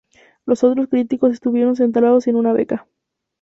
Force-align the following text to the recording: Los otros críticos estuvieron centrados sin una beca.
Los 0.47 0.63
otros 0.63 0.87
críticos 0.87 1.31
estuvieron 1.31 1.75
centrados 1.75 2.23
sin 2.23 2.35
una 2.35 2.53
beca. 2.53 2.87